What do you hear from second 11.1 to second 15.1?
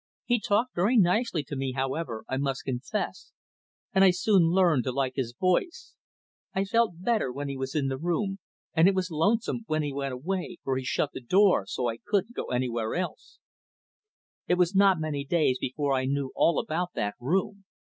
the door so that I couldn't go anywhere else. It was not